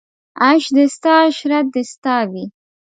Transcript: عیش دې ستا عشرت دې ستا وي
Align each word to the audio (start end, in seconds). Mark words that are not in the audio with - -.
عیش 0.45 0.65
دې 0.75 0.85
ستا 0.95 1.13
عشرت 1.27 1.65
دې 1.73 1.83
ستا 1.91 2.17
وي 2.31 2.45